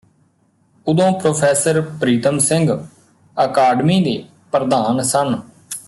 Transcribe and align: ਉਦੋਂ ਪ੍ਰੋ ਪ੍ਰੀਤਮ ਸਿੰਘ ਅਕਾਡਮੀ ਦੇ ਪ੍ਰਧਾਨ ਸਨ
ਉਦੋਂ 0.87 1.11
ਪ੍ਰੋ 1.19 1.33
ਪ੍ਰੀਤਮ 1.81 2.39
ਸਿੰਘ 2.39 2.77
ਅਕਾਡਮੀ 3.37 4.03
ਦੇ 4.03 4.23
ਪ੍ਰਧਾਨ 4.51 5.01
ਸਨ 5.01 5.35